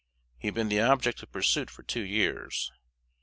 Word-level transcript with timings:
He 0.39 0.47
had 0.47 0.55
been 0.55 0.69
the 0.69 0.81
object 0.81 1.21
of 1.21 1.31
pursuit 1.31 1.69
for 1.69 1.83
two 1.83 2.01
years. 2.01 2.71